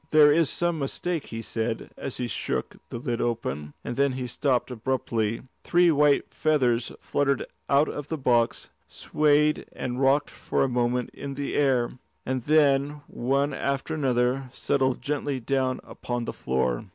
"There 0.09 0.31
is 0.33 0.49
some 0.49 0.79
mistake," 0.79 1.27
he 1.27 1.43
said 1.43 1.91
as 1.95 2.17
he 2.17 2.25
shook 2.27 2.77
the 2.89 2.97
lid 2.97 3.21
open, 3.21 3.75
and 3.83 3.95
then 3.95 4.13
he 4.13 4.25
stopped 4.25 4.71
abruptly. 4.71 5.43
Three 5.63 5.91
white 5.91 6.33
feathers 6.33 6.91
fluttered 6.99 7.45
out 7.69 7.87
of 7.87 8.07
the 8.07 8.17
box, 8.17 8.71
swayed 8.87 9.67
and 9.73 10.01
rocked 10.01 10.31
for 10.31 10.63
a 10.63 10.67
moment 10.67 11.11
in 11.13 11.35
the 11.35 11.53
air, 11.55 11.99
and 12.25 12.41
then, 12.41 13.01
one 13.05 13.53
after 13.53 13.93
another, 13.93 14.49
settled 14.53 15.03
gently 15.03 15.39
down 15.39 15.79
upon 15.83 16.25
the 16.25 16.33
floor. 16.33 16.87